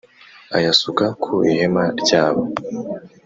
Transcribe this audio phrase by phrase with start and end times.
[0.57, 2.43] ayasuka ku ihema rya bo